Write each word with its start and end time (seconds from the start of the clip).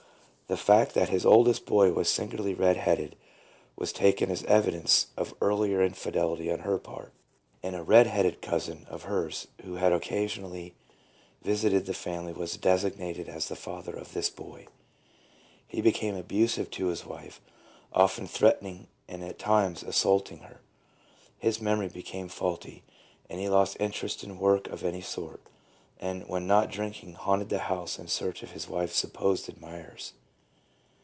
The 0.47 0.57
fact 0.57 0.95
that 0.95 1.07
his 1.07 1.25
oldest 1.25 1.65
boy 1.65 1.93
was 1.93 2.09
singularly 2.09 2.53
red 2.53 2.75
headed 2.75 3.15
was 3.77 3.93
taken 3.93 4.29
as 4.29 4.43
evidence 4.43 5.07
of 5.15 5.33
earlier 5.39 5.81
infidelity 5.81 6.51
on 6.51 6.59
her 6.59 6.77
part, 6.77 7.13
and 7.63 7.73
a 7.73 7.81
red 7.81 8.05
headed 8.07 8.41
cousin 8.41 8.85
of 8.89 9.03
hers 9.03 9.47
who 9.63 9.75
had 9.75 9.93
occasionally 9.93 10.75
visited 11.41 11.85
the 11.85 11.93
family 11.93 12.33
was 12.33 12.57
designated 12.57 13.29
as 13.29 13.47
the 13.47 13.55
father 13.55 13.95
of 13.95 14.11
this 14.11 14.29
boy. 14.29 14.67
He 15.65 15.79
became 15.81 16.17
abusive 16.17 16.69
to 16.71 16.87
his 16.87 17.05
wife, 17.05 17.39
often 17.93 18.27
threaten 18.27 18.67
ing 18.67 18.87
and 19.07 19.23
at 19.23 19.39
times 19.39 19.83
assaulting 19.83 20.39
her. 20.39 20.59
His 21.39 21.61
memory 21.61 21.87
became 21.87 22.27
faulty, 22.27 22.83
and 23.29 23.39
he 23.39 23.47
lost 23.47 23.77
interest 23.79 24.21
in 24.21 24.37
work 24.37 24.67
of 24.67 24.83
any 24.83 24.99
sort, 24.99 25.39
and 25.97 26.27
when 26.27 26.45
not 26.45 26.69
drinking 26.69 27.13
haunted 27.13 27.47
the 27.47 27.59
house 27.59 27.97
in 27.97 28.09
search 28.09 28.43
of 28.43 28.51
his 28.51 28.67
wife's 28.67 28.97
supposed 28.97 29.47
admirers. 29.47 30.11